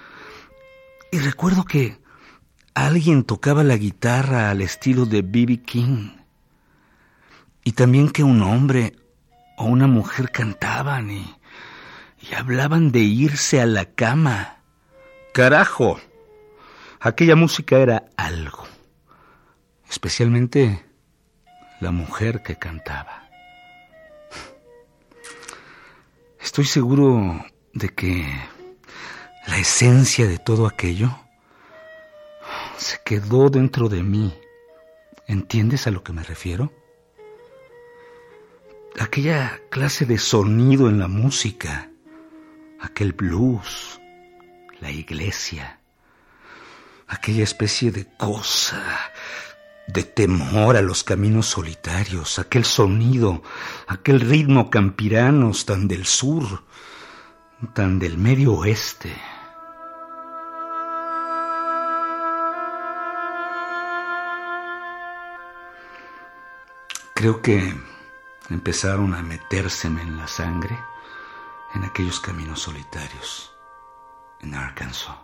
y 1.11 1.19
recuerdo 1.19 1.65
que 1.65 1.99
alguien 2.75 3.25
tocaba 3.25 3.65
la 3.65 3.77
guitarra 3.77 4.51
al 4.51 4.63
estilo 4.63 5.05
de 5.05 5.23
B.B. 5.23 5.63
King, 5.63 6.11
y 7.65 7.73
también 7.73 8.11
que 8.11 8.23
un 8.23 8.43
hombre 8.43 8.95
o 9.57 9.65
una 9.65 9.87
mujer 9.87 10.31
cantaban 10.31 11.11
y, 11.11 11.37
y 12.21 12.35
hablaban 12.35 12.93
de 12.93 13.01
irse 13.01 13.61
a 13.61 13.67
la 13.67 13.87
cama. 13.87 14.59
Carajo, 15.33 16.01
aquella 17.01 17.37
música 17.37 17.79
era 17.79 18.07
algo, 18.17 18.67
especialmente 19.89 20.85
la 21.81 21.91
mujer 21.91 22.43
que 22.43 22.57
cantaba. 22.57 23.29
Estoy 26.41 26.65
seguro 26.65 27.45
de 27.75 27.89
que 27.91 28.25
la 29.47 29.59
esencia 29.59 30.27
de 30.27 30.39
todo 30.39 30.67
aquello 30.67 31.19
se 32.77 32.99
quedó 33.05 33.51
dentro 33.51 33.89
de 33.89 34.03
mí. 34.03 34.39
¿Entiendes 35.27 35.87
a 35.87 35.91
lo 35.91 36.03
que 36.03 36.13
me 36.13 36.23
refiero? 36.23 36.73
Aquella 38.99 39.61
clase 39.71 40.07
de 40.07 40.19
sonido 40.19 40.89
en 40.89 40.99
la 40.99 41.09
música, 41.09 41.91
aquel 42.81 43.13
blues, 43.13 44.01
la 44.81 44.91
iglesia, 44.91 45.81
aquella 47.07 47.45
especie 47.45 47.91
de 47.91 48.07
cosa, 48.17 48.83
de 49.87 50.03
temor 50.03 50.77
a 50.77 50.83
los 50.83 51.05
caminos 51.05 51.47
solitarios, 51.47 52.39
aquel 52.39 52.65
sonido, 52.65 53.43
aquel 53.87 54.21
ritmo 54.21 54.71
campiranos 54.71 55.67
tan 55.67 55.89
del 55.89 56.07
sur, 56.07 56.65
tan 57.75 57.99
del 57.99 58.19
medio 58.19 58.55
oeste. 58.55 59.15
Creo 67.15 67.41
que 67.41 67.75
empezaron 68.51 69.15
a 69.15 69.23
metérseme 69.23 70.03
en 70.03 70.17
la 70.17 70.29
sangre 70.29 70.79
en 71.75 71.85
aquellos 71.85 72.21
caminos 72.21 72.61
solitarios 72.61 73.53
en 74.41 74.55
Arkansas, 74.55 75.17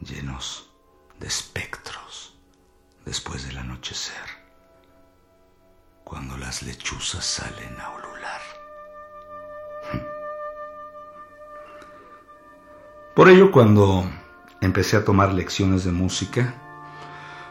llenos 0.00 0.70
de 1.18 1.26
espectros 1.26 2.38
después 3.04 3.46
del 3.46 3.58
anochecer, 3.58 4.14
cuando 6.04 6.36
las 6.36 6.62
lechuzas 6.62 7.24
salen 7.24 7.80
a 7.80 7.90
ulular. 7.90 8.40
Por 13.14 13.28
ello, 13.28 13.50
cuando 13.50 14.08
empecé 14.60 14.96
a 14.96 15.04
tomar 15.04 15.34
lecciones 15.34 15.84
de 15.84 15.92
música, 15.92 16.54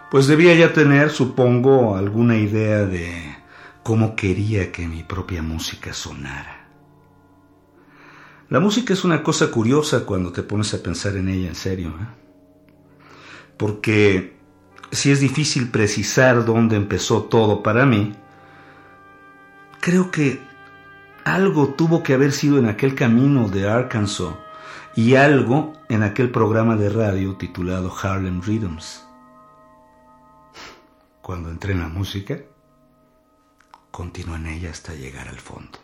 pues 0.09 0.27
debía 0.27 0.55
ya 0.55 0.73
tener, 0.73 1.09
supongo, 1.09 1.95
alguna 1.95 2.37
idea 2.37 2.85
de 2.85 3.37
cómo 3.87 4.17
quería 4.17 4.69
que 4.69 4.85
mi 4.85 5.03
propia 5.03 5.41
música 5.41 5.93
sonara. 5.93 6.67
La 8.49 8.59
música 8.59 8.91
es 8.91 9.05
una 9.05 9.23
cosa 9.23 9.49
curiosa 9.49 10.05
cuando 10.05 10.33
te 10.33 10.43
pones 10.43 10.73
a 10.73 10.83
pensar 10.83 11.15
en 11.15 11.29
ella 11.29 11.47
en 11.47 11.55
serio, 11.55 11.95
¿eh? 11.97 12.07
porque 13.55 14.35
si 14.91 15.09
es 15.09 15.21
difícil 15.21 15.69
precisar 15.71 16.43
dónde 16.43 16.75
empezó 16.75 17.23
todo 17.23 17.63
para 17.63 17.85
mí, 17.85 18.11
creo 19.79 20.11
que 20.11 20.41
algo 21.23 21.69
tuvo 21.69 22.03
que 22.03 22.13
haber 22.13 22.33
sido 22.33 22.57
en 22.57 22.65
aquel 22.65 22.93
camino 22.93 23.47
de 23.47 23.69
Arkansas 23.69 24.33
y 24.97 25.15
algo 25.15 25.71
en 25.87 26.03
aquel 26.03 26.29
programa 26.29 26.75
de 26.75 26.89
radio 26.89 27.37
titulado 27.37 27.95
Harlem 28.03 28.41
Rhythms 28.41 29.07
cuando 31.21 31.49
entré 31.49 31.71
en 31.71 31.79
la 31.79 31.87
música, 31.87 32.37
continué 33.97 34.35
en 34.35 34.45
ella 34.45 34.69
hasta 34.69 34.93
llegar 34.93 35.27
al 35.27 35.39
fondo. 35.39 35.79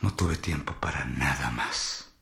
No 0.00 0.14
tuve 0.14 0.36
tiempo 0.36 0.72
para 0.78 1.04
nada 1.04 1.50
más. 1.50 2.12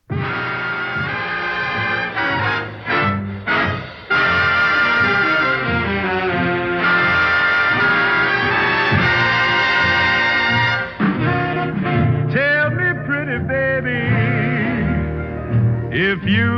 Tell 12.33 12.71
me, 12.71 12.95
pretty 13.05 13.37
baby, 13.45 14.01
if 15.95 16.23
you've 16.25 16.56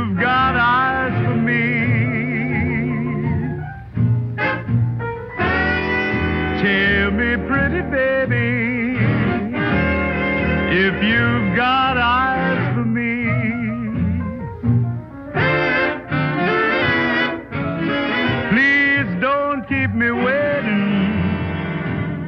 keep 19.90 19.98
me 19.98 20.10
waiting. 20.10 21.20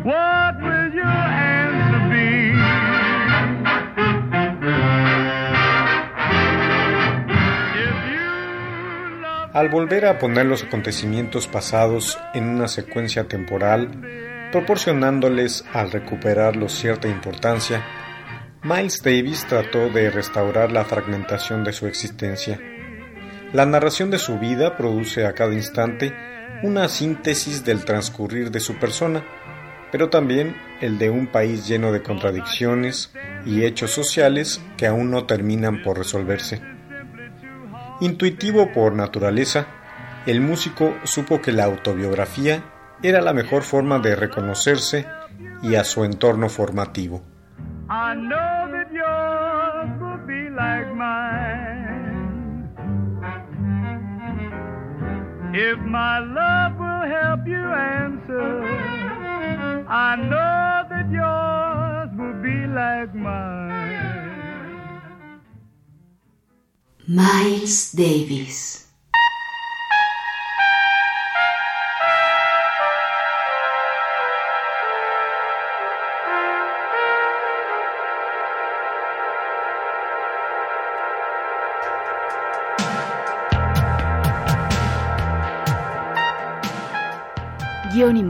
What 0.05 0.61
will 0.61 0.92
your 0.92 1.05
answer 1.05 2.09
be? 2.11 2.53
If 7.79 7.96
you 8.12 9.20
love 9.20 9.51
Al 9.55 9.68
volver 9.68 10.07
a 10.07 10.18
poner 10.18 10.46
los 10.46 10.64
acontecimientos 10.64 11.46
pasados 11.46 12.18
en 12.35 12.48
una 12.48 12.68
secuencia 12.68 13.25
temporal, 13.25 13.88
proporcionándoles 14.51 15.64
al 15.72 15.92
recuperarlos 15.92 16.72
cierta 16.72 17.09
importancia, 17.09 17.85
Miles 18.62 19.03
Davis 19.03 19.46
trató 19.48 19.88
de 19.88 20.11
restaurar 20.11 20.72
la 20.72 20.85
fragmentación 20.85 21.64
de 21.64 21.72
su 21.72 21.87
existencia. 21.87 22.61
La 23.53 23.67
narración 23.67 24.11
de 24.11 24.19
su 24.19 24.38
vida 24.38 24.79
produce 24.79 25.27
a 25.27 25.35
cada 25.35 25.53
instante 25.53 26.15
una 26.62 26.88
síntesis 26.88 27.65
del 27.67 27.85
transcurrir 27.85 28.51
de 28.51 28.61
su 28.61 28.77
persona, 28.77 29.23
pero 29.91 30.09
también 30.09 30.57
el 30.81 30.99
de 30.99 31.11
un 31.11 31.27
país 31.27 31.69
lleno 31.69 31.93
de 31.93 32.03
contradicciones 32.03 33.12
y 33.45 33.65
hechos 33.65 33.91
sociales 33.91 34.65
que 34.79 34.87
aún 34.87 35.11
no 35.11 35.27
terminan 35.27 35.83
por 35.83 35.99
resolverse. 35.99 36.62
Intuitivo 38.01 38.73
por 38.73 38.95
naturaleza, 38.95 39.67
el 40.25 40.41
músico 40.41 40.95
supo 41.05 41.43
que 41.43 41.53
la 41.53 41.65
autobiografía 41.65 42.62
era 43.03 43.21
la 43.21 43.35
mejor 43.35 43.65
forma 43.65 43.99
de 43.99 44.17
reconocerse 44.17 45.07
y 45.62 45.75
a 45.75 45.85
su 45.85 46.05
entorno 46.05 46.49
formativo. 46.49 47.23
If 55.55 55.79
my 55.81 56.19
love 56.19 56.79
will 56.79 57.07
help 57.12 57.47
you 57.47 57.62
answer, 57.75 58.65
I 59.87 60.17
know 60.17 60.88
that 60.88 61.11
yours 61.12 62.09
will 62.17 62.41
be 62.43 62.67
like 62.73 63.15
mine. 63.15 64.33
Miles 67.07 67.93
Davis. 67.93 68.82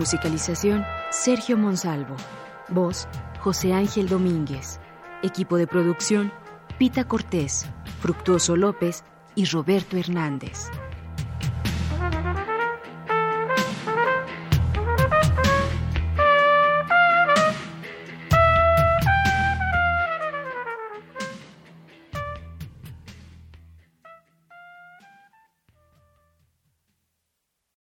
Musicalización, 0.03 0.85
Sergio 1.11 1.57
Monsalvo. 1.57 2.17
Voz, 2.69 3.07
José 3.39 3.73
Ángel 3.73 4.09
Domínguez. 4.09 4.81
Equipo 5.23 5.57
de 5.57 5.69
producción, 5.69 6.33
Pita 6.77 7.05
Cortés, 7.05 7.67
Fructuoso 8.01 8.57
López 8.57 9.05
y 9.37 9.45
Roberto 9.45 9.97
Hernández. 9.97 10.73